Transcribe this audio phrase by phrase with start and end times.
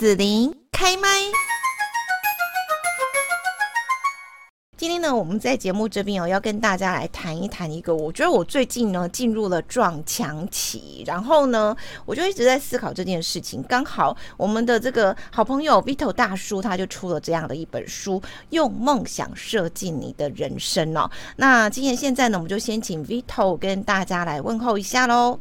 [0.00, 1.06] 子琳开麦。
[4.78, 11.76] 今天呢，我们在节目这边哦，要跟大家来谈一谈一个，我觉得我最近呢进入了撞墙期，然后呢，
[12.06, 13.62] 我就一直在思考这件事情。
[13.64, 21.10] 刚好我们的这个好朋友 Vito 大叔他就出了这样的一本书，《用梦想设计你的人生》哦。
[21.36, 25.38] 那今天现在呢，我们就先请 Vito 跟大家来问候一下喽。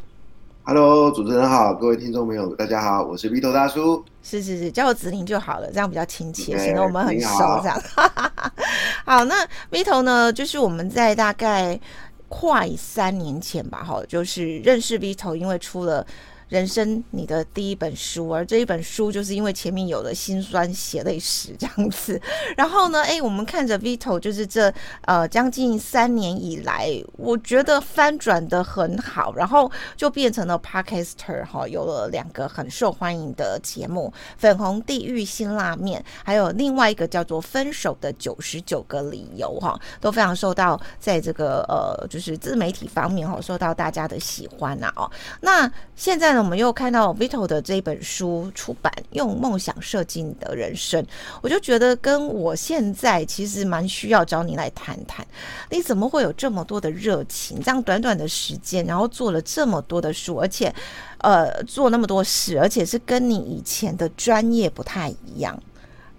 [0.69, 4.05] Hello，主持人好，各位听众朋友，大家好，我是 Vito 大叔。
[4.21, 7.59] 是是是，叫我子玲就好了，这样比较亲切，显得我们很熟。
[7.63, 8.31] 这样，好，
[9.03, 9.35] 好，那
[9.71, 11.79] Vito 呢，就是我们在大概
[12.27, 16.05] 快三年前吧，哈，就是认识 Vito，因为出了。
[16.49, 22.19] 人生你的第一本书，而这一本书就是因为前面有了辛酸血泪史这样子，
[22.57, 45.07] 然后呢，哎，我们看着 Vito 就是这呃将近三年以来，我觉得翻转的很好，然后就变成了 Podcaster 哈，有了两个很受欢迎的节目，《粉红地狱辛辣面》，还有另外一个叫做《分手的九十九个理由》哈，都非常受到在这个呃就是自媒体方面哈受到大家的喜欢呐哦，
[45.41, 46.38] 那现在呢？
[46.39, 51.05] 我们又看到 Vito 的这本书出版，用梦想设计你的人生，
[51.41, 55.25] 我就觉得跟我现在其实蛮需要找你来谈谈，
[55.69, 57.61] 你怎么会有这么多的热情？
[57.61, 60.73] 这样短短的时间，然后做了这么多的书，而且
[61.19, 65.61] 呃做那么多事，而且是跟你以前的专业不太一样，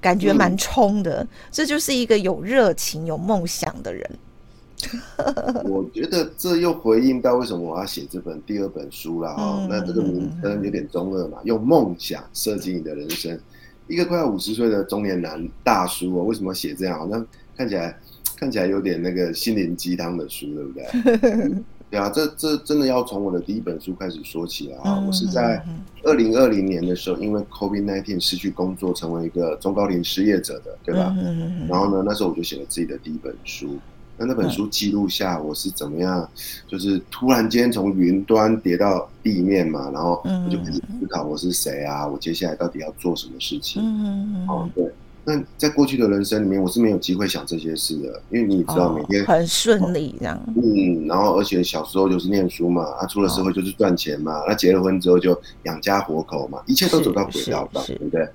[0.00, 1.22] 感觉蛮冲的。
[1.22, 4.08] 嗯、这就是一个有热情、有梦想的人。
[5.64, 9.66] 我觉得这又回应到为什么我要写这本第二本书了哈。
[9.68, 13.38] 那这个名称有点中二嘛，用梦想设计你的人生。
[13.86, 16.98] 一个快要五十岁的中年男大叔哦，为什么写这样？
[16.98, 17.98] 好像看起来
[18.36, 21.52] 看起来有点那个心灵鸡汤的书，对不对？
[21.90, 25.02] 对啊，这这真的要从我的第一本书开始说起来啊。
[25.04, 25.60] 我是在
[26.04, 31.12] 二零二零年的时候，因为 COVID-19 失去工作，成为一个中高龄失业者的，对吧？
[31.68, 33.76] 然后呢，那时候我就写了自己的第一本书。
[34.20, 36.28] 那那本书记录下我是怎么样，
[36.68, 43.82] 就是突然间从云端跌到地面嘛，然后我就开始思考我是谁啊，我接下来到底要做什么事情？
[43.82, 44.84] 嗯哦，对。
[45.24, 50.38] 那在过去的人生里面，我是没有机会想这些事的，因为你知道每天很顺利这样。
[50.48, 58.28] 嗯，然后而且小时候就是念书嘛，啊，出了社会就是赚钱嘛，那结了婚之后就养家活口嘛，一切都走到轨道上，对不对？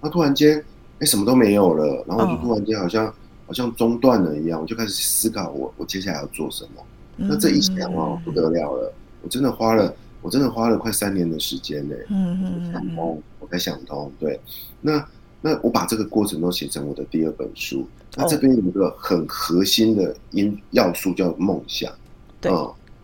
[0.00, 0.62] 那突然间，
[1.00, 3.12] 哎，什么都没有了，然后就突然间好像。
[3.54, 6.82] 好像中断了一样，我就开始思考我我接下来要做什么。
[7.16, 8.92] 那这一想哦，不得了了，
[9.22, 11.94] 我真的花了我真的花了快三年的时间呢。
[12.08, 14.10] 嗯嗯想通，我才想通。
[14.18, 14.40] 对，
[14.80, 15.06] 那
[15.40, 17.86] 那我把这个过程都写成我的第二本书。
[18.16, 21.92] 那这边有一个很核心的因要素叫梦想。
[22.40, 22.50] 对，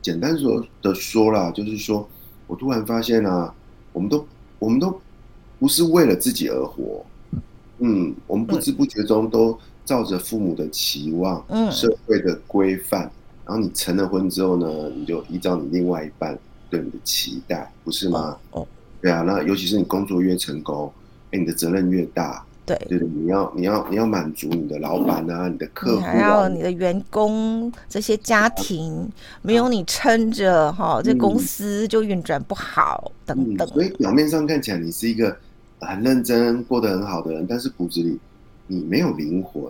[0.03, 2.09] 简单说的说啦，就是说
[2.49, 3.55] 我突然发现啊，
[3.93, 4.27] 我们都
[4.59, 5.01] 我们都
[5.61, 7.07] 不是为了自己而活。
[7.79, 9.57] 嗯，我们不知不觉中都。
[9.91, 13.01] 照着父母的期望，嗯，社会的规范，
[13.45, 16.39] 然后你成了婚之后呢，你就依照你另外一半
[16.71, 18.37] 对你的期待，不是吗？
[18.53, 18.65] 哦，
[19.03, 20.89] 对啊，那尤其是你工作越成功，
[21.33, 29.11] 哎，你的责任越大，对，对的，你要你要你要满足你的老板啊，你的客户，还要你的员工这些家庭，
[29.43, 33.67] 没有你撑着哈，这公司就运转不好，等等。
[33.67, 35.37] 所以表面上看起来你是一个
[35.81, 38.17] 很认真、过得很好的人，但是骨子里。
[38.71, 39.65] 你没有灵魂，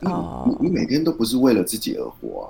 [0.00, 0.08] 你
[0.46, 2.46] 你你每天都不是为了自己而活啊。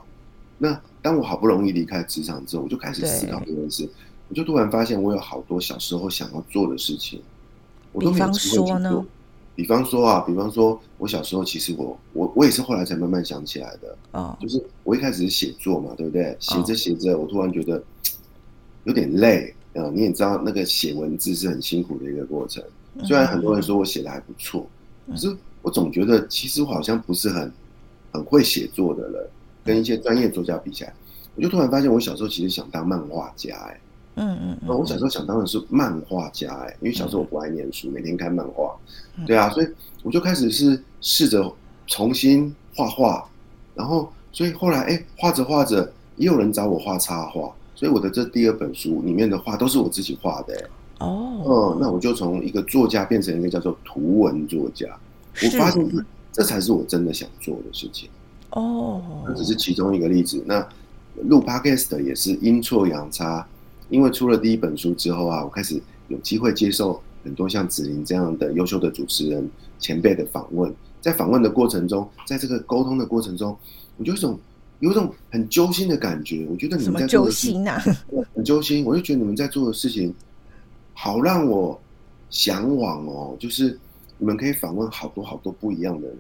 [0.59, 3.89] 那当我好不容易离开职场之后，我就开始思考这件事，
[4.29, 7.21] 我就突然发现我有好多小时候想要做的事情，
[7.91, 9.05] 我都没有机会去做。
[9.57, 16.37] 比方说啊，比方说我小时候其实我我我也是后来才慢慢想起来的啊，就是我一开始是写作嘛，对不对？
[16.39, 17.83] 写着写着，我突然觉得
[18.85, 19.91] 有点累啊。
[19.93, 22.63] 你也知道，那个写文字是很辛苦的一个过程。
[23.05, 24.65] 虽然很多人说我写的还不错，
[25.09, 25.37] 可是。
[25.69, 27.53] 我总觉得，其实我好像不是很
[28.11, 29.29] 很会写作的人，
[29.63, 30.95] 跟一些专业作家比起来，
[31.35, 33.81] 我就突然发现，我小时候其实想当漫画家，哎，
[34.15, 38.75] 嗯嗯，我小时候想当的是漫画家，哎，因为小时候我不爱念书，每天看漫画，
[39.27, 39.69] 对啊，所以
[40.03, 41.55] 我就开始是试着
[41.87, 43.29] 重新画画，
[43.75, 54.87] 然后，所以后来，哎，画着画着，也有人找我画插画，所以我的这第二本书里面的画都是我自己画的，哎，哦，那我就从一个作家变成一个叫做图文作家。
[55.43, 58.09] 我发现这这才是我真的想做的事情
[58.51, 60.43] 哦，那只是其中一个例子。
[60.47, 60.67] 那
[61.25, 63.47] 录 Podcast 也是阴错阳差，
[63.89, 70.73] 因为出了第一本书之后啊，我开始有机会接受很多像子玲这样的优秀的主持人前辈的访问。
[71.01, 73.57] 在访问的过程中，在这个沟通的过程中，
[73.97, 74.39] 我就有一种
[74.81, 76.47] 有一种很揪心的感觉。
[76.51, 77.83] 我觉得你们在做的事情，啊？
[78.35, 78.85] 很揪心。
[78.85, 80.15] 我就觉得你们在做的事情，
[80.95, 81.81] 好让我
[82.31, 83.79] 向往哦，就是
[84.19, 86.19] 你们可以访问好多好多不一样的人，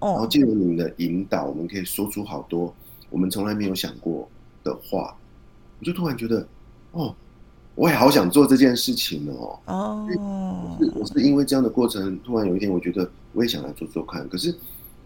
[0.00, 2.72] 哦、然后借由你们的引导，我们可以说出好多
[3.10, 4.28] 我们从来没有想过
[4.62, 5.16] 的话。
[5.80, 6.46] 我就突然觉得，
[6.92, 7.14] 哦，
[7.74, 9.58] 我也好想做这件事情哦。
[9.66, 10.06] 哦，
[10.78, 14.28] 我是我是因为这样的过程，突然有一天我觉得我也想来做做看。
[14.28, 14.52] 可是，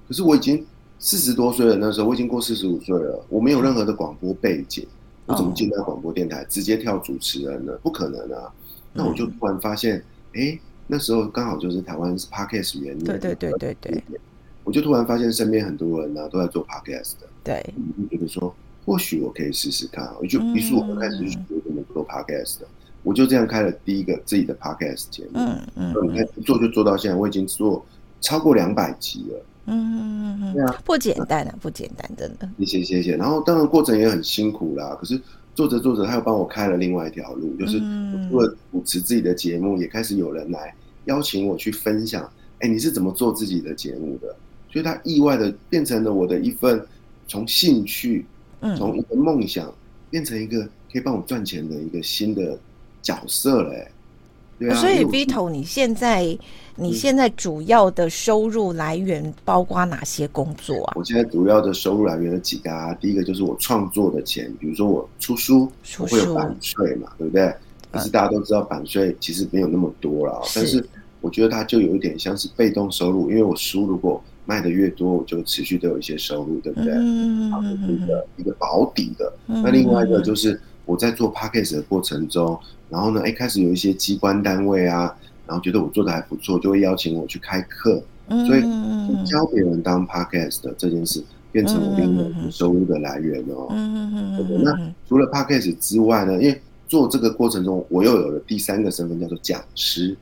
[0.08, 0.64] 可是我已经
[0.98, 4.86] 四十多岁了，那时候我已经过四十五岁了，我没有任何的广播背景。
[5.26, 7.72] 我怎么进到广播电台，直接跳主持人呢？
[7.80, 8.52] 不可能啊！
[8.92, 9.96] 那我就突然发现，
[10.34, 10.60] 哎、欸，
[10.92, 14.20] 那时候刚好就是台湾是 Podcast 元年，对对对对对，
[14.62, 17.64] 我就突然发现身边很多人呢、啊、都在做 Podcast 的，对，
[17.96, 18.54] 我就觉得说
[18.84, 22.66] 或许我可以试试看，我就于是我开始去学怎么做 Podcast 的，
[23.02, 27.82] 我就这样开了第一个自己的 Podcast 节目，嗯嗯，你看做就做到现在，我已经做
[28.20, 29.46] 超过两百集了。
[29.64, 32.46] 嗯嗯嗯嗯，不简单啊，不简单，真的。
[32.58, 33.16] 谢谢谢谢。
[33.16, 35.18] 然后当然过程也很辛苦啦，可是
[35.54, 37.78] 做着做着，他又帮我开了另外一条路，就是
[38.28, 40.74] 除了主持自己的节目，也开始有人来
[41.06, 42.30] 邀请我去分享。
[42.60, 44.34] 哎，你是怎么做自己的节目的？
[44.70, 46.84] 所以他意外的变成了我的一份
[47.26, 48.24] 从兴趣，
[48.76, 49.72] 从一个梦想
[50.10, 50.62] 变成一个
[50.92, 52.58] 可以帮我赚钱的一个新的
[53.02, 53.88] 角色嘞。
[54.58, 56.38] 对啊，所以 Vito，你现在。
[56.74, 60.94] 你现在主要的收入来源包括哪些工作啊？
[60.96, 62.94] 我现在主要的收入来源有几个啊？
[62.94, 67.54] 第一个就是我创作的钱，比如说我出书，我会有版税嘛，对不对？
[67.92, 70.84] 可是大家都知道版税其实没有那么多了，但是
[71.20, 76.92] 我觉得它就有一点像是被动收入，因为我书如果卖的越多，我就持续都有一些收入，对不对？
[76.94, 77.94] 嗯嗯嗯。
[77.94, 79.32] 一个一个保底的。
[79.46, 82.58] 那另外一个就是我在做 Podcast 的过程中，
[82.88, 85.14] 然后呢，一开始有一些机关单位啊。
[85.44, 88.62] 然后觉得我做的还不错，就会邀请我去开课，所以
[89.26, 93.66] 教别人当 podcast 的这件事变成我另外收入的来源哦。
[93.70, 96.40] 嗯嗯嗯，那除了 podcast 之外呢？
[96.40, 96.62] 因为
[96.92, 100.14] 做这个过程中，我又有了第三个身份，叫做讲师。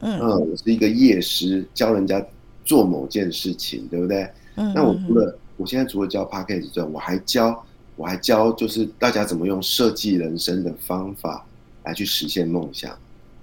[0.00, 2.22] 嗯，我是一个业师，教人家
[2.62, 4.28] 做某件事情，对不对？
[4.56, 7.64] 嗯那我除了我现在除了教 p a c k a g e 之外，我还教
[7.96, 11.46] 我还教就是大家怎么用设计人生的方法
[11.84, 12.94] 来去实现梦想。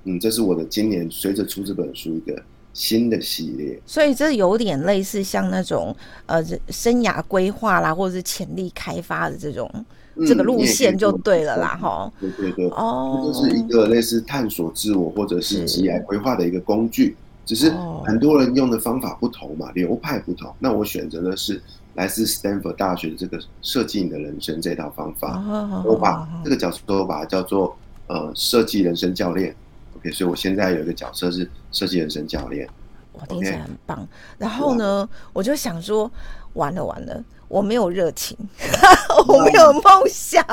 [0.03, 2.39] 嗯，这是我的今年随着出这本书一个
[2.75, 5.95] 新的系列，所以这有点类似像那种
[6.27, 9.83] 呃生涯规划啦，或者是潜力开发的这种、嗯、
[10.25, 12.12] 这个路线就对了啦，哈。
[12.19, 17.16] 对对对，哦，这是一个类似探索自我或者是职业规划的一个工具，
[17.46, 17.72] 只是
[18.06, 20.54] 很多人用的方法不同嘛，流派不同。
[20.60, 21.62] 那我选择的是
[21.96, 27.75] 来自 Stanford 大学的这个设计你的人生这套方法，哦、我把这个角色都把它叫做
[28.08, 29.56] 呃设计人生教练。
[29.98, 32.68] OK，所以我现在有一个角色是设计人生教练，
[33.13, 34.08] 我听起来很棒。
[34.38, 36.10] 然后呢，我就想说，
[36.54, 38.38] 完了完了，我没有热情，
[39.28, 40.44] 我没有梦想，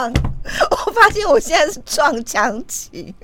[0.70, 3.14] 我发现我现在是撞墙期，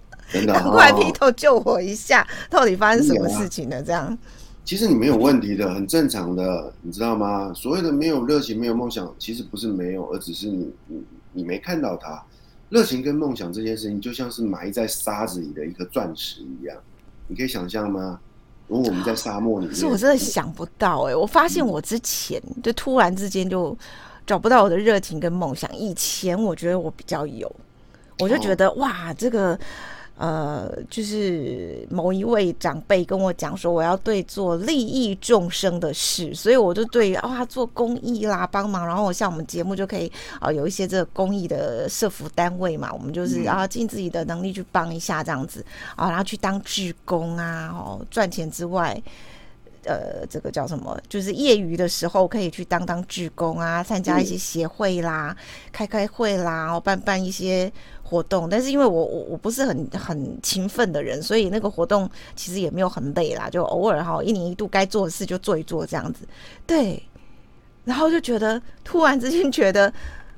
[0.46, 3.82] 赶快 Vito 救我一下，到底发生什么事情呢？
[3.82, 4.16] 这样，
[4.64, 7.52] 其实你没有问题的，很正常的，你知道吗？
[7.54, 12.22] 所谓的没有热情、没有梦想，其实不是没有，而只是你你你没看到它。
[12.68, 16.76] 热情跟梦想这件事情，就像是埋在沙子里的一颗钻石一样，
[17.26, 18.20] 你可以想象吗？
[18.70, 23.76] 如果我们在沙漠里面，是我真的想不到哎、我发现我之前就突然之间就
[24.26, 27.50] 找不到我的热情跟梦想，以前我觉得我比较有，
[28.20, 29.58] 我就觉得哇，这个。
[30.20, 38.86] 呃，就是某一位长辈跟我讲说，我要对做利益众生的事，所以我就对啊做公益啦，帮忙。
[38.86, 45.64] 然后我像我们节目就可以啊、呃，有一些这个公益的社福单位嘛，我们就是啊尽自己的能力去帮一下这样子
[45.96, 49.02] 啊，然后去当志工啊，哦赚钱之外，
[49.84, 51.00] 呃，这个叫什么？
[51.08, 55.34] 就是业余的时候可以去当当志工啊，参加一些协会啦，
[55.72, 57.72] 开开会啦，然后办办一些。
[58.10, 66.26] 活动，但是因为我我我不是很很勤奋的人，所以那个活动其实也没有很累啦，就偶尔哈一年一度该做的事就做一做这样子，
[66.66, 67.00] 对。
[67.82, 69.92] 然后就觉得突然之间觉得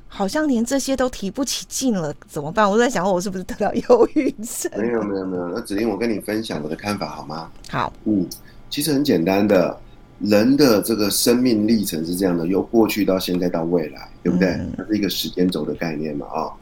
[0.07, 2.71] 好像连这些都提不起劲了，怎么办？
[2.71, 4.71] 我在想我是不是得到忧郁症？
[4.76, 7.50] 没有没有没有，那子玲我跟你分享我的看法好吗？
[7.69, 8.26] 好，嗯，
[8.71, 9.76] 其实很简单的，
[10.21, 14.50] 人的这个生命历程是这样的，由过去到现在到未来，对不对？
[14.50, 16.52] 嗯、它是一个时间轴的概念嘛，啊、哦。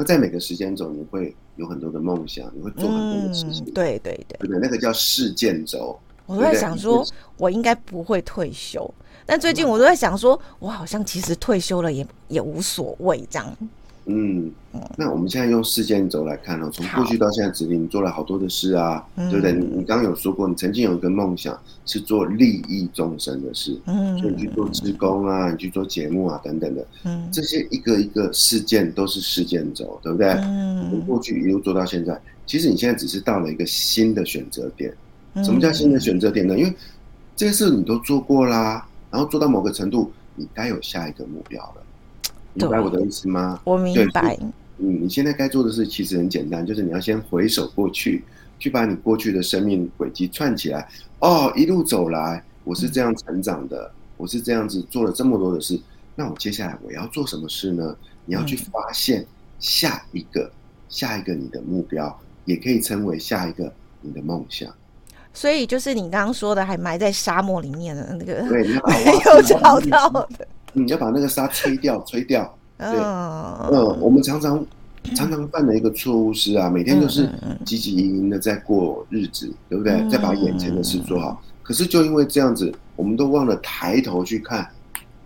[0.00, 3.66] 那在每个时间轴，你会有很多的梦想，你会做很多的事情。
[3.66, 6.00] 嗯、对对对，对对，那个叫事件轴。
[6.24, 8.90] 我都在想说，我应该不会退休，
[9.26, 13.54] 但最近我都在想说，我好像其实退休了也也无所谓这样。
[14.06, 14.50] 嗯，
[14.96, 19.52] 那我们现在用事件轴来看哦，从过去到现在，子林做了好多的事啊，对不对？
[19.52, 30.28] 你你刚刚有说过，你曾经有一个梦想是做利益众生的事，嗯，所以你去做志工啊，你去做节目啊等等的，嗯，这些一个一个事件都是事件轴，对不对？
[30.28, 34.92] 嗯，从过去一路做到现在，其实你现在只是到了一个新的选择点，
[35.44, 36.58] 什么叫新的选择点呢？
[36.58, 36.72] 因为
[37.36, 41.82] 这些事你都做过啦，然后做到某个程度，你该有下一个目标了。
[42.54, 43.60] 明白我的意思吗？
[43.64, 44.36] 我明白。
[44.78, 48.24] 嗯，你现在该做的事其实很简单，就是你要先回首过去，
[48.58, 50.88] 去把你过去的生命轨迹串起来。
[51.18, 55.78] 哦，一路走来，我是这样成长的，嗯、我是这样子做了这么多的事。
[56.14, 57.94] 那我接下来我要做什么事呢？
[58.24, 59.24] 你要去发现
[59.58, 60.52] 下一个、嗯、
[60.88, 64.72] 下一个你的目标，也可以称为下一个你的梦想。
[65.32, 70.48] 所以就是你刚刚说的，还埋在沙漠里面的那个， 没有找到的。
[70.72, 72.42] 你要把那个沙吹掉，吹掉。
[72.78, 74.64] 对，嗯，我们常常
[75.14, 77.28] 常常犯的一个错误是啊，每天都是
[77.64, 80.02] 汲汲营营的在过日子，对不对？
[80.08, 81.42] 再把眼前的事做好。
[81.62, 84.66] 可是就因为这样子，我们都忘了抬头去看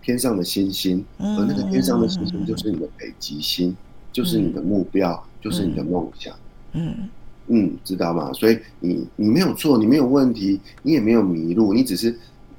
[0.01, 3.75] 天上的星星，而那个天上的星星就是你的北极星，
[4.11, 6.35] 就是你的目标，就是你的梦想。
[6.73, 7.09] 嗯
[7.47, 8.33] 嗯，知道吗？
[8.33, 12.13] 所以你你没有错，你没有问题，你也没有迷路，你只是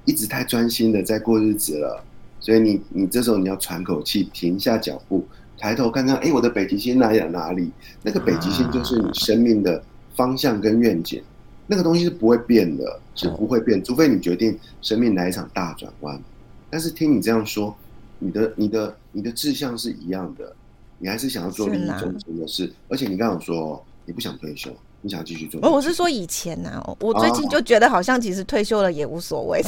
[0.04, 2.02] 一直太专心的在过日子了。
[2.46, 5.26] 所以你你这时候你要喘口气，停下脚步，
[5.58, 7.72] 抬头看看，哎，我的北极星来了哪里？
[8.04, 9.82] 那个北极星就是你生命的
[10.14, 11.20] 方向跟愿景，
[11.66, 16.22] 那个东西是不会变的，是不会变，除非你决定生命来一场大转弯。
[16.70, 17.74] 但是听你这样说，
[18.20, 20.54] 你的你的你的志向是一样的，
[20.98, 24.70] 你还是想要做利益众生的事，而且你刚刚说你不想退休。
[25.02, 25.60] 你想继续做？
[25.70, 29.62] 我是说以前呐、啊，我最近就觉得好像其实退休了也无所谓。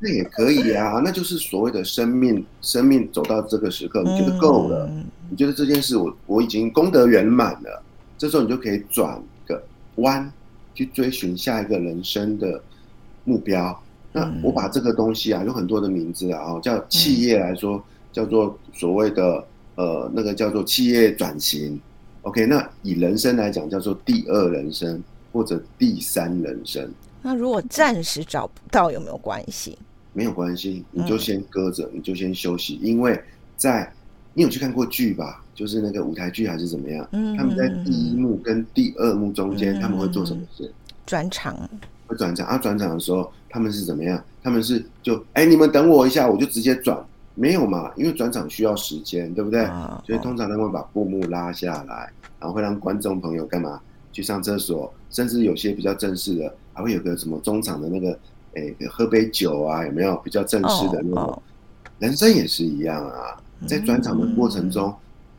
[0.00, 4.86] 那也可以啊，那就是所谓的生命，生命走到这个时刻，你觉得够了？
[4.90, 7.82] 嗯、你觉得这件事我我已经功德圆满了，
[8.18, 9.62] 这时候你就可以转个
[9.96, 10.30] 弯，
[10.74, 12.60] 去追寻下一个人生的
[13.24, 13.80] 目标。
[14.12, 17.82] 那我把这个东西啊，有很多的名字啊，叫企业来说，
[18.12, 19.42] 叫做所谓的
[19.76, 21.80] 呃，那个叫做企业转型。
[22.22, 26.90] OK，那以人生来讲，叫做第二人生或者第三人生。
[27.22, 29.78] 那如果暂时找不到，有没有关系？
[30.12, 32.78] 没有关系，你就先搁着，嗯、你就先休息。
[32.82, 33.20] 因为
[33.56, 33.92] 在
[34.34, 35.42] 你有去看过剧吧？
[35.54, 37.08] 就是那个舞台剧还是怎么样？
[37.12, 40.72] 嗯，他们在第一幕跟第二幕中间，他们会做什么事？
[41.06, 41.56] 转场。
[42.06, 42.56] 会转场啊！
[42.56, 44.22] 转场的时候，他们是怎么样？
[44.42, 46.98] 他们是就哎、欸，你们等我一下，我就直接转。
[47.38, 47.92] 没有嘛？
[47.96, 49.62] 因为转场需要时间，对不对？
[49.62, 53.80] 啊、所以通常他们会把布幕拉下来，然后会让观众朋友干嘛？
[54.10, 58.18] 去上厕所，甚至有些比较正式的，还会有个什么中场的那个，
[58.54, 61.42] 哎，喝杯酒啊，有没有比较正式的那种？
[62.00, 63.36] 人生也是一样啊，
[63.68, 64.92] 在转场的过程中，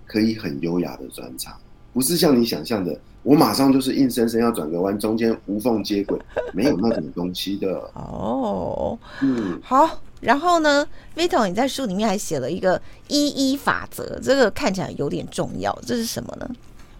[0.05, 1.53] 可以很优雅的转场，
[1.91, 6.17] 不是像你想象的，我马上就是硬生生要转个弯，中间无缝接轨，
[6.53, 7.79] 没有那种东西的。
[7.95, 9.99] 哦，嗯，好。
[10.19, 10.85] 然后呢
[11.15, 16.49] ，Vito，你在书里面还写了一个一一法则，这个看起来有点重要，这是什么呢？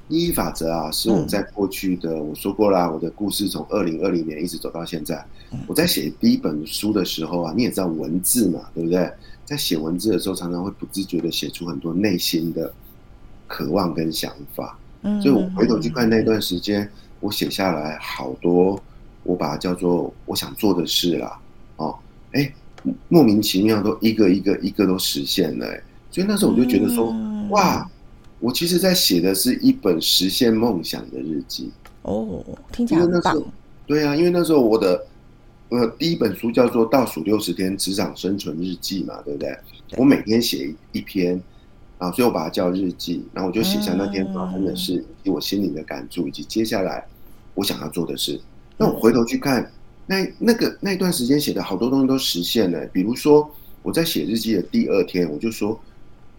[0.08, 5.24] 一一法则啊，是我在过去的、嗯、我说过啦，我的故事从二零二零年一直走到现在。
[5.52, 9.12] 嗯、我在写第一本书的时候啊，你也知道文字嘛，对不对？
[9.46, 12.74] 在写文字的时候，常常会不自觉的写出很多内心的
[13.48, 14.80] 渴望跟想法。
[15.04, 18.82] 嗯，所以我回头去看那段时间，我写下来好多，
[19.24, 21.40] 我把它叫做我想做的事啦。
[21.76, 21.96] 哦，
[22.32, 22.52] 哎。
[23.08, 27.90] 莫名其妙都一个一个一个都实现了，欸，所以那时候我就觉得说，嗯、哇，
[28.40, 31.72] 我其实在写的是一本实现梦想的日记
[32.04, 33.42] 哦，听起来很棒。
[33.86, 35.06] 对啊，因为那时候我的
[35.70, 39.50] 呃第一本书叫做《倒数六十天职场生存日记》嘛，对不对？
[39.88, 41.42] 对，我每天写一篇
[41.98, 47.06] 啊，所以我把它叫日记，然后我就写下那天发生的事，以及我心里的感触，以及接下来
[47.56, 48.40] 我想要做的事。
[48.78, 49.70] 那我回头去看。
[50.10, 53.48] 那那个那段时间写的好多东西都实现了，比如说
[53.84, 55.80] 我在写日记的第二天，我就说，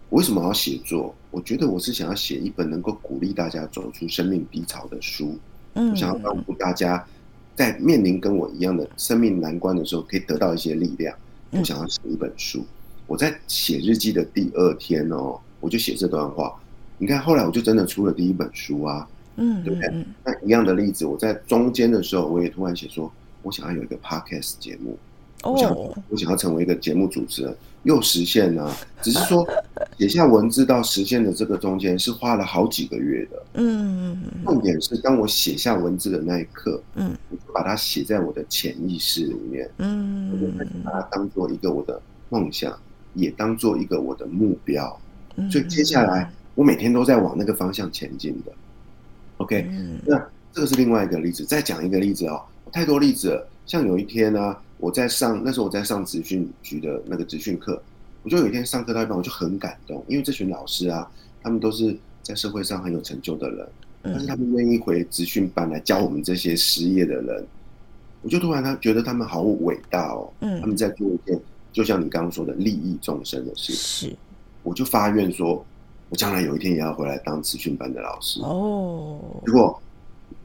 [0.08, 1.14] 我为什么要写作？
[1.30, 5.38] 我觉得我是想要写一本能够鼓励大家走出生命低潮的书，
[5.74, 7.06] 我想要帮助大家
[7.54, 11.16] 在面临跟我一样的生命难关的时候，可以得到一些力量。
[11.50, 12.66] 我想要写一本书。
[13.06, 16.60] 我在写日记的第二天哦，我就写这段话。
[16.98, 20.04] 你看，后来我就真的出了第一本书啊，嗯，对不对？
[20.24, 23.08] 那一样的例子，我在中间的时候，我也突然写说。
[23.42, 24.98] 我想要有一个 podcast 节目，
[25.42, 28.74] 我想我想要成为一个节目主持人，又实现了。
[29.00, 29.46] 只是说
[29.98, 33.42] 写下文字到实现的这个中间是花了好几个月的。
[33.54, 40.46] 嗯，重点是当我写下文字的那一刻，嗯，我就把它写在我的潜意识里面，嗯，我就
[40.84, 42.78] 把它当做一个我的梦想，
[43.14, 45.00] 也当做一个我的目标。
[45.50, 48.52] 所以接下来我每天都在往那个方向前进的。
[49.38, 49.66] OK，
[50.04, 50.18] 那
[50.52, 51.46] 这个是另外一个例子。
[51.46, 52.42] 再讲一个例子哦。
[52.72, 53.28] 太多例子。
[53.28, 57.80] 了，像有一天呢、啊，我在上那时候我在上职训局的那个职训课，
[58.24, 61.08] 我就有一天上课到一半，我就很感动，因为这群老师啊，
[61.40, 63.68] 他们都是在社会上很有成就的人，
[64.02, 67.46] 但是他们愿意回职训班来教我们这些失业的人，
[68.22, 71.40] 我就突然他觉得他们好伟大哦，嗯，他们在做一件
[71.72, 74.16] 就像你刚刚说的利益众生的事，是，
[74.64, 75.64] 我就发愿说，
[76.08, 78.40] 我将来有一天也要回来当慈训班的老师。
[78.42, 79.20] 哦。
[79.44, 79.80] 如果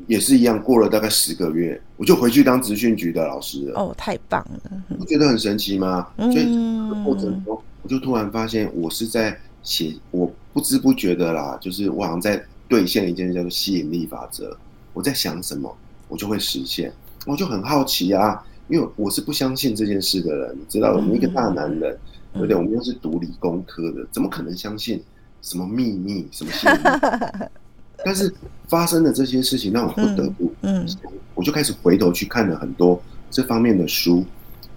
[0.07, 3.79] 也是一样，过了大概十个月，我就回去当职训局的老师了。
[3.79, 4.97] 哦，太棒了！
[4.97, 6.07] 不觉得很神奇吗？
[6.17, 14.55] 所以这个过程中，我就突然发现，我是在写，我不知不觉的啦，就是我好像在兑现一件叫做吸引力法则。
[14.93, 15.75] 我在想什么，
[16.07, 16.93] 我就会实现。
[17.25, 21.97] 我就很好奇啊，因为我是不相信这件事的人，你知道，我们一个大男人，
[22.33, 22.55] 对不对？
[22.55, 25.01] 我们又是读理工科的，怎么可能相信
[25.41, 27.49] 什么秘密、什么吸引力？
[28.03, 28.33] 但是
[28.67, 30.85] 发生的这些事情让我不得不，嗯，
[31.33, 34.25] 我就开始回头去看了很多这方面的书。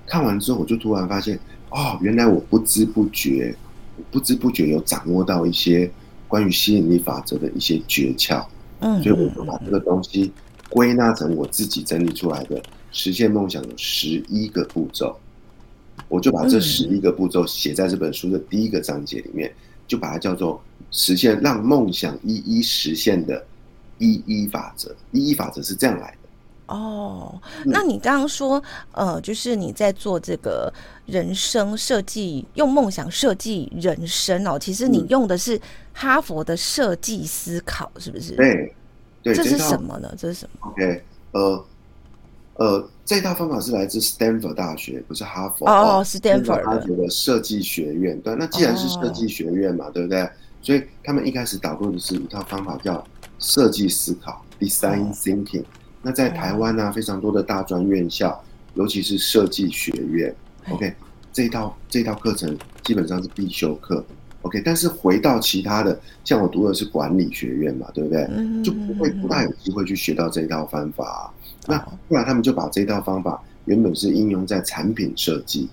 [0.06, 1.38] 看完之后，我就突然发现，
[1.70, 3.54] 哦，原来我不知不觉，
[3.96, 5.90] 我不知不觉有掌握到一些
[6.26, 8.44] 关于吸引力法则的一些诀窍。
[8.80, 10.32] 嗯，所以我就把这个东西
[10.70, 15.18] 归纳成我自己整理出来的实现梦想的十一个步骤。
[16.08, 19.52] 我就把这十一个步骤写在这本书的第一个章节里面，
[19.88, 20.62] 就把它叫做。
[20.90, 23.44] 实现让梦想一一实现的
[23.98, 26.74] 一一法则，一一法则是这样来的。
[26.74, 30.72] 哦，那你刚刚说，呃，就是你在做这个
[31.04, 34.58] 人生设计，用梦想设计人生哦。
[34.58, 35.60] 其实你用的是
[35.92, 38.34] 哈佛的设计思考，是不是？
[38.34, 38.74] 对，
[39.22, 40.10] 对，这是什么呢？
[40.16, 41.66] 这是什么？OK，呃，
[42.58, 48.20] 呃，这套方法是来自 Stanford 大学，不是哈佛哦，斯坦福大学的设计学院。
[48.20, 50.28] 对，那既然是设计学院嘛，对不对？
[50.60, 53.02] 所以他们一开始导入的是一套方法，叫
[53.38, 55.62] 设计思考 （Design Thinking）。
[56.02, 58.42] 那在台湾呢，非常多的大专院校，
[58.74, 60.34] 尤其是设计学院
[60.70, 60.92] ，OK，
[61.32, 64.04] 这一套这一套课程基本上是必修课
[64.42, 64.60] ，OK。
[64.64, 68.28] 但是回到其他的，像我读的是管理学院嘛，对不对？
[68.64, 71.32] 就不会不大有机会去学到这一套方法。
[71.68, 75.68] 那后来他们就把这套方法原本是应用在产品设计、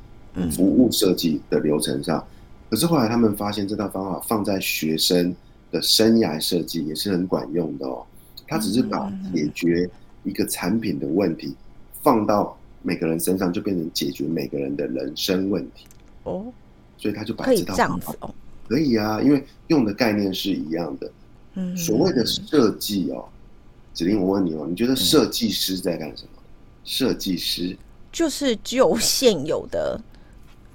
[0.52, 2.22] 服务设计的流程上。
[2.70, 5.34] 可是后来他们发现这套方法放在学生
[5.72, 8.06] 的生涯设计也是很管用的哦。
[8.48, 9.90] 他只是把解决
[10.24, 11.56] 一个产品的问题
[12.04, 15.86] 放到每个人身上，就变成解决每个人的人生问题
[16.24, 16.46] 哦。
[16.98, 18.34] 所以他就把这套方法哦，
[18.68, 21.12] 可以啊，因为用的概念是一样的。
[21.56, 23.26] 嗯，所谓的设计哦，
[23.96, 26.30] 子玲，我问你哦，你觉得设计师在干什么？
[26.84, 27.76] 设计师
[28.12, 30.00] 就是就现有的。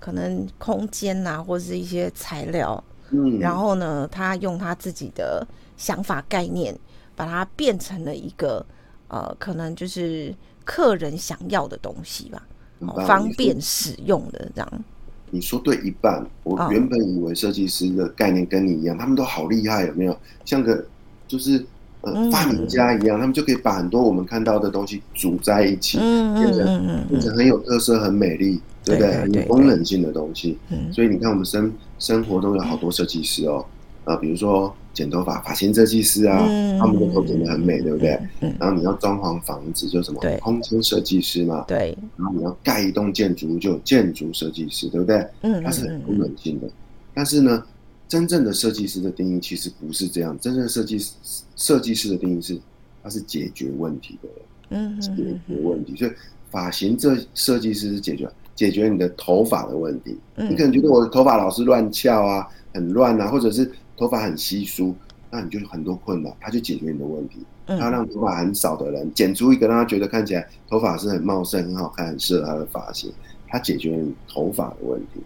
[0.01, 6.75] 可能空间呐、啊，或者是一些材料，嗯，然后呢，他用他自己的想法概念，
[7.15, 8.65] 把它变成了一个
[9.09, 14.85] 呃，可能就是客人想要的东西吧，哦、方便使用的这样。
[15.31, 20.19] 你说对一半，我原本以为设计师的概念跟你一样，哦、他们都好厉害，有没有？
[20.47, 20.83] 像个
[21.29, 21.63] 就是
[22.03, 28.61] 呃发明家一样，嗯、他们就可以把很多我们看到的东西组在一起，嗯变成变成很有特色、很美丽。
[28.83, 29.13] 对不对？
[29.13, 30.59] 很有功能性的东西，
[30.91, 33.63] 所以你看，我们生生活中有好多设计师哦，
[34.05, 36.39] 啊，比如说剪头发发型设计师啊，
[36.79, 38.19] 他们的头剪得很美，对不对？
[38.59, 41.97] 然后你要装潢房子，就什么空间设计师嘛，对。
[42.17, 45.27] 然后你要盖一栋建筑物，就有建筑设计师，对不对？
[45.43, 46.67] 嗯，它是很功能性的。
[47.13, 47.63] 但是呢，
[48.11, 51.15] 真正的设计师的定义其实不是这样，真正的设计师
[51.57, 52.61] 设计师的定义是，
[53.03, 54.29] 他是解决问题的，
[54.71, 55.11] 嗯，解
[55.47, 55.97] 决问题。
[55.97, 56.11] 所以
[56.51, 58.29] 发型这设计师是解决。
[58.57, 64.95] 解决你的头发的问题，你可能觉得我的头发老是乱翘啊，很乱啊，或者是头发很稀疏，
[65.31, 67.39] 那你就很多困扰，他就解决你的问题。
[67.65, 73.11] 他让头发很少的人剪出一个让他觉得看起来头发是很茂盛、很好看、很适合他的发型，
[73.49, 75.23] 他解决你头发的问题。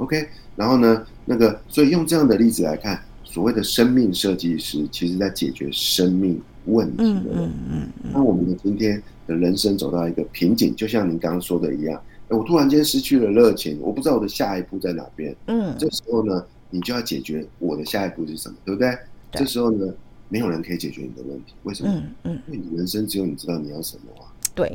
[0.00, 7.24] OK，然后呢，那个所以用这样的例子来看，所谓的生命设计师，其实在解决生命问题的人。
[7.36, 8.10] 嗯嗯嗯。
[8.14, 12.00] 那我们的今天的人生走到一个瓶颈，就像您刚刚说的一样。
[12.28, 15.36] 我突然间失去了热情，我不知道我的下一步在哪边。
[15.48, 18.88] 嗯，这时候呢，你就要解决我的下一步是什么，对不对？
[19.32, 19.40] 对。
[19.40, 19.92] 这时候呢，
[20.28, 21.92] 没有人可以解决你的问题，为什么？
[21.92, 24.32] 嗯嗯，因为你人生只有你知道你要什么啊。
[24.54, 24.68] 对，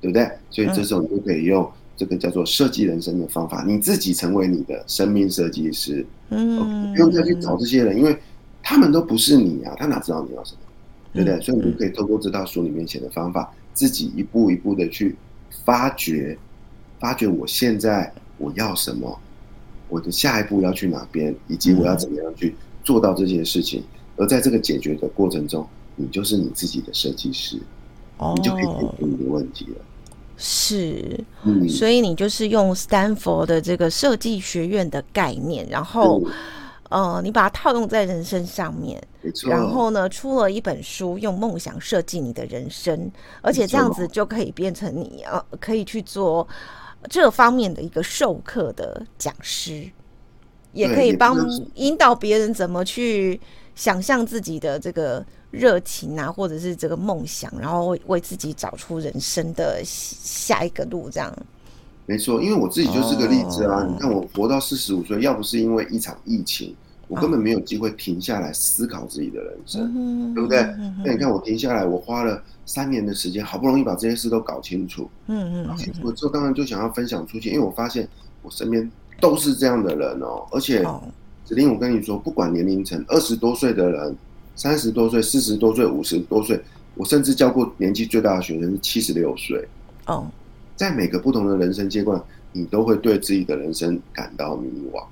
[0.00, 0.26] 对不对？
[0.50, 6.04] 所以这时候你就可以用这个叫做设计人生的方法，你自己成为你的生命设计师。
[6.30, 8.16] 嗯，不用再去找这些人，因为
[8.62, 10.60] 他们都不是你啊，他哪知道你要什么？
[11.12, 11.40] 对不对？
[11.40, 15.16] 所以你就可以透过这套书里面写的方法，自己一步一步的去
[15.64, 16.36] 发掘。
[16.98, 19.18] 发掘我现在我要什么，
[19.88, 23.82] 我的下一步要去哪边，以及我要怎么样去做到这些事情。
[24.16, 27.58] 而在这个解决的过程中，你就是你自己的设计师，
[28.34, 29.76] 你就可以解决你的问题了。
[30.36, 36.22] 是，嗯，所以你就是用斯坦福的这个设计学院的概念，然后，
[36.90, 39.02] 呃，你把它套用在人生上面。
[39.48, 43.10] 然后呢，出了一本书，用梦想设计你的人生，
[43.42, 46.46] 而且这样子就可以变成你呃，可以去做
[47.10, 49.90] 这方面的一个授课的讲师，
[50.72, 51.36] 也可以帮
[51.74, 53.40] 引导别人怎么去
[53.74, 55.26] 想象自己的这个
[55.58, 61.32] 热情啊，或者是这个梦想，然后为为自己找出人生的下一个路，这样。
[62.08, 63.80] 没错，因为我自己就是个例子啊！
[63.80, 66.72] 哦、你看我活到四十五岁，要不是因为一场疫情，
[67.08, 70.62] 我根本没有机会停下来思考自己的人生，哦、对不对？
[71.04, 75.10] 那、嗯、你看我停下来，我花了三年的时间，好不容易把这些事都搞清楚。
[75.26, 75.66] 嗯嗯。
[75.66, 78.08] 搞清楚之后，当然就想要分享出去，因为我发现
[78.42, 78.88] 我身边
[79.20, 80.46] 都是这样的人哦。
[80.52, 80.84] 而且，
[81.44, 84.16] 子琳，我跟你说，不管年龄层，二十多岁的人、
[84.56, 86.60] 三十多岁、四十多岁、五十多岁，
[86.94, 89.64] 我甚至教过年纪最大的学生是七十六岁。
[90.06, 90.26] 哦。
[90.74, 92.20] 在每个不同的人生阶段，
[92.52, 95.04] 你都会对自己的人生感到迷惘。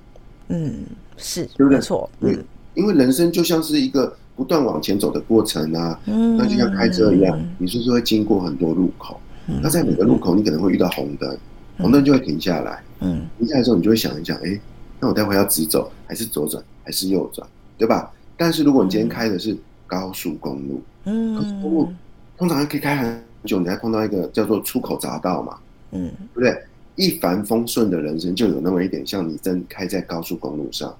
[0.49, 0.85] 嗯，
[1.17, 1.77] 是，对不对？
[1.77, 2.11] 没错。
[2.21, 5.99] 嗯，因为人生就像是一个不断往前走的过程啊。
[6.05, 9.19] 嗯，那就像开车一样，你是不是会经过很多路口？
[9.47, 11.39] 嗯，那在每个路口，你可能会遇到红灯，
[11.79, 12.83] 红灯就会停下来。
[13.01, 14.61] 嗯，停下来之后，你就会想一想，哎，
[15.01, 17.47] 那我待会要直走，还是左转，还是右转，
[17.79, 18.13] 对吧？
[18.37, 21.93] 但是如果你今天开的是高速公路，嗯，高速公路
[22.37, 23.23] 通常还可以开很。
[23.47, 25.59] 久你才碰到一个叫做出口匝道嘛，
[25.91, 26.59] 嗯，对不对？
[26.97, 30.97] 一帆风顺的人生就有那么一点像你正开在高速公路上，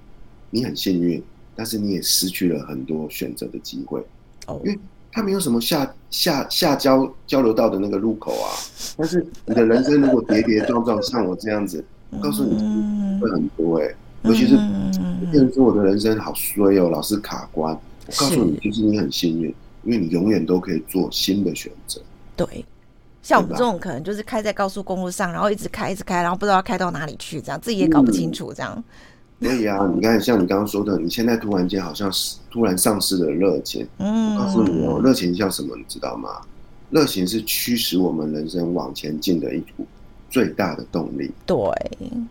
[0.51, 1.23] 你很幸运，
[1.55, 3.99] 但是你也失去了很多选择的机会
[4.45, 4.79] 哦，因为
[5.11, 8.53] 它没有什么下下下交交流道的那个路口啊。
[8.95, 12.55] 但是你的人生如果跌跌撞撞，像我这样子，我告诉你
[13.19, 13.95] 会很多哎、欸，
[14.25, 14.55] 尤其是
[15.31, 17.73] 有人说我的人生好衰哦，老是卡关。
[17.73, 21.99] 我告诉你，就是你很幸运，因为你永远都可以做新的选择。
[22.35, 22.63] 对，
[23.23, 28.83] 像我们这种可能就是开在高速公路上，然后一直开一直开，然后不知道要开到哪里去，这样自己也搞不清楚，这样。
[29.41, 33.87] 所以啊， 你看，像你刚刚说的，你现在突然间好像是突然丧失了热情。
[33.97, 35.75] 嗯，我告诉你哦，热情像什么？
[35.75, 36.29] 你知道吗？
[36.91, 39.85] 热情是驱使我们人生往前进的一股
[40.35, 41.31] 最大的动力。
[41.45, 41.55] 对，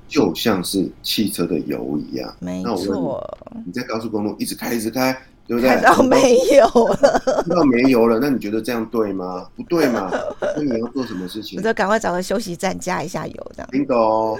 [0.07, 2.37] 就像是汽车的油一样。
[2.38, 5.17] 没错，你在高速公路一直开一直开。
[5.47, 5.69] 对不对？
[5.69, 9.47] 看到没有了，看到没油了，那你觉得这样对吗？
[9.55, 10.11] 不对嘛？
[10.57, 11.59] 那你要做什么事情？
[11.59, 13.69] 我就赶快找个休息站加一下油，这样。
[13.71, 14.38] 听懂？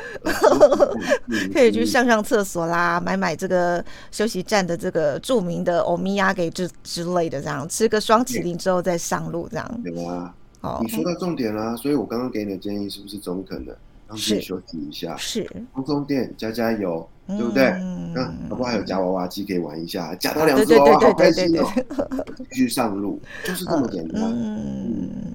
[1.53, 9.81] 可以去上上厕所啦，买买这个休息站的这个著名的欧米亚给之之类的，这样吃个双麒麟之后再上路，这样。
[9.85, 10.35] 对啊。
[10.64, 13.77] 哦，你说到重点啦，所以我刚刚给你的建议是不是中肯的？
[14.09, 17.09] 让自己休息一下，是充充电，加加油。
[17.27, 17.70] 对不对？
[18.14, 21.64] 那不过还有夹娃娃机可以玩一下，夹到两只娃娃，好开心哦！
[22.53, 24.22] 继续上路，就是这么简单。
[24.24, 25.34] 嗯，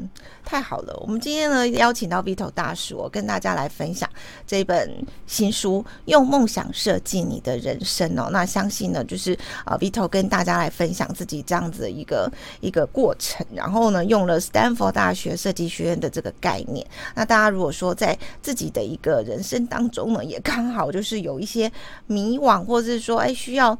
[0.49, 0.97] 太好了。
[1.01, 4.09] 我们今天呢邀请到 Vito 大叔，跟大家来分享
[4.47, 4.91] 这本
[5.27, 8.29] 新书《用梦想设计你的人生》哦。
[8.31, 12.31] 那相信呢，就是啊，Vito 跟大家来分享自己这样子的一个
[12.61, 16.83] 一个过程，然后呢，用了 Stanford 大学设计学院的这个概念。
[17.13, 21.71] 那大家如果说在自己的一个人生当中呢，也刚好就是有一些。
[22.07, 23.77] 迷惘，或者是说，哎，需要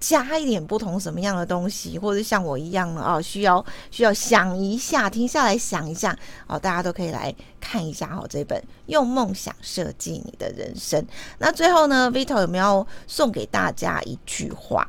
[0.00, 11.00] 加一点不同什么样的东西，或者像我一样的啊，需要需要想一下，停下来想一下，哦，大家都可以来看一下哦，这本《用梦想设计你的人生》。
[11.38, 14.88] 那最后呢，Vito 有没有送给大家一句话？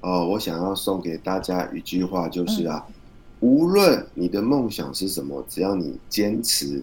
[0.00, 2.94] 哦，我想要送给大家一句话，就是啊，嗯、
[3.40, 6.82] 无论你的梦想是什么，只要你坚持，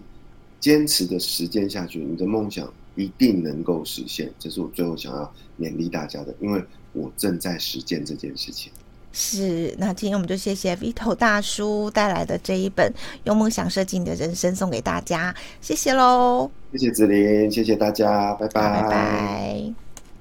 [0.60, 2.70] 坚持的实践下去，你的梦想。
[2.94, 5.22] 一定能够实现，这是我最后想要
[5.58, 8.72] 勉励大家的，因为我正在实践这件事情。
[9.14, 12.90] 是，那今天我们就谢谢 Vito 大叔带来的这一本
[13.24, 16.50] 《用梦想设计你的人生》送给大家，谢谢喽！
[16.72, 18.82] 谢谢子琳，谢谢大家，拜拜。
[18.82, 19.91] 拜拜。